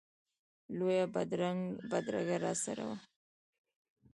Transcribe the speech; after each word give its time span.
لویه 0.77 1.05
بدرګه 1.91 2.35
راسره 2.43 2.83
وه. 2.89 2.97